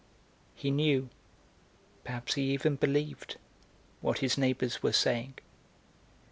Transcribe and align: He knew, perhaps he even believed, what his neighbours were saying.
He 0.55 0.71
knew, 0.71 1.11
perhaps 2.03 2.33
he 2.33 2.41
even 2.55 2.75
believed, 2.75 3.37
what 3.99 4.17
his 4.17 4.35
neighbours 4.35 4.81
were 4.81 4.93
saying. 4.93 5.35